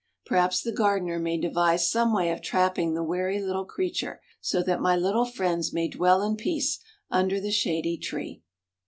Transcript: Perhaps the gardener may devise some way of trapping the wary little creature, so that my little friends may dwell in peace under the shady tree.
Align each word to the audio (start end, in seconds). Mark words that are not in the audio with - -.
Perhaps 0.25 0.63
the 0.63 0.71
gardener 0.71 1.19
may 1.19 1.37
devise 1.37 1.87
some 1.87 2.11
way 2.11 2.31
of 2.31 2.41
trapping 2.41 2.95
the 2.95 3.03
wary 3.03 3.39
little 3.39 3.65
creature, 3.65 4.19
so 4.39 4.63
that 4.63 4.81
my 4.81 4.95
little 4.95 5.25
friends 5.27 5.71
may 5.73 5.87
dwell 5.87 6.23
in 6.23 6.35
peace 6.35 6.79
under 7.11 7.39
the 7.39 7.51
shady 7.51 7.99
tree. 7.99 8.41